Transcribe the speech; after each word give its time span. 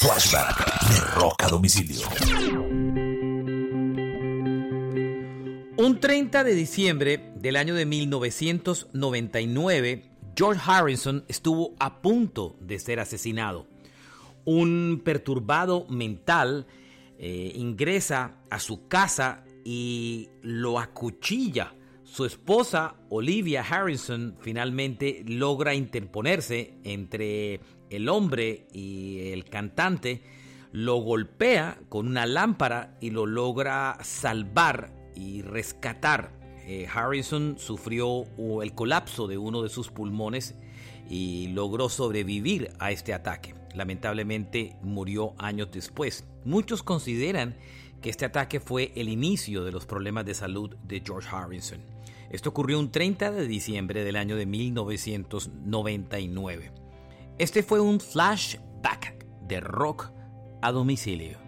Flashback 0.00 0.88
de 0.90 1.00
Rock 1.16 1.42
a 1.42 1.48
domicilio. 1.48 2.06
Un 5.76 5.98
30 5.98 6.44
de 6.44 6.54
diciembre 6.54 7.32
del 7.34 7.56
año 7.56 7.74
de 7.74 7.84
1999, 7.84 10.04
George 10.36 10.62
Harrison 10.64 11.24
estuvo 11.26 11.74
a 11.80 12.00
punto 12.00 12.54
de 12.60 12.78
ser 12.78 13.00
asesinado. 13.00 13.66
Un 14.44 15.02
perturbado 15.04 15.84
mental 15.88 16.68
eh, 17.18 17.50
ingresa 17.56 18.36
a 18.50 18.60
su 18.60 18.86
casa 18.86 19.42
y 19.64 20.28
lo 20.42 20.78
acuchilla. 20.78 21.74
Su 22.10 22.24
esposa, 22.24 22.96
Olivia 23.10 23.62
Harrison, 23.62 24.34
finalmente 24.40 25.22
logra 25.26 25.74
interponerse 25.74 26.74
entre 26.82 27.60
el 27.90 28.08
hombre 28.08 28.66
y 28.72 29.30
el 29.30 29.44
cantante, 29.44 30.22
lo 30.72 30.96
golpea 30.96 31.78
con 31.88 32.08
una 32.08 32.26
lámpara 32.26 32.96
y 33.00 33.10
lo 33.10 33.26
logra 33.26 33.98
salvar 34.02 34.90
y 35.14 35.42
rescatar. 35.42 36.32
Eh, 36.66 36.88
Harrison 36.92 37.56
sufrió 37.58 38.24
el 38.62 38.74
colapso 38.74 39.28
de 39.28 39.38
uno 39.38 39.62
de 39.62 39.68
sus 39.68 39.90
pulmones 39.90 40.56
y 41.08 41.48
logró 41.48 41.88
sobrevivir 41.88 42.72
a 42.80 42.90
este 42.90 43.14
ataque. 43.14 43.54
Lamentablemente 43.74 44.76
murió 44.82 45.34
años 45.38 45.68
después. 45.70 46.24
Muchos 46.44 46.82
consideran 46.82 47.56
que 48.00 48.10
este 48.10 48.24
ataque 48.24 48.60
fue 48.60 48.92
el 48.96 49.08
inicio 49.08 49.62
de 49.62 49.72
los 49.72 49.86
problemas 49.86 50.24
de 50.24 50.34
salud 50.34 50.74
de 50.84 51.02
George 51.04 51.28
Harrison. 51.30 51.97
Esto 52.30 52.50
ocurrió 52.50 52.78
un 52.78 52.90
30 52.90 53.32
de 53.32 53.46
diciembre 53.46 54.04
del 54.04 54.16
año 54.16 54.36
de 54.36 54.44
1999. 54.46 56.72
Este 57.38 57.62
fue 57.62 57.80
un 57.80 58.00
flashback 58.00 59.24
de 59.46 59.60
rock 59.60 60.10
a 60.60 60.72
domicilio. 60.72 61.38